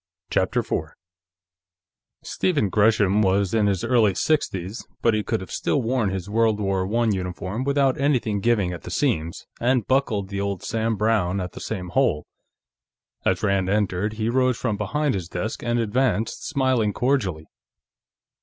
[0.31, 0.95] CHAPTER 4
[2.23, 6.59] Stephen Gresham was in his early sixties, but he could have still worn his World
[6.59, 11.39] War I uniform without anything giving at the seams, and buckled the old Sam Browne
[11.39, 12.25] at the same hole.
[13.25, 17.45] As Rand entered, he rose from behind his desk and advanced, smiling cordially.